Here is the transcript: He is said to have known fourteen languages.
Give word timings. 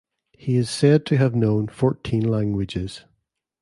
He 0.33 0.55
is 0.55 0.67
said 0.67 1.05
to 1.05 1.17
have 1.17 1.35
known 1.35 1.67
fourteen 1.67 2.23
languages. 2.27 3.03